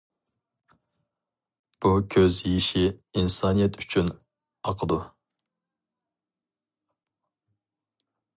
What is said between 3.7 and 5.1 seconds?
ئۈچۈن ئاقىدۇ.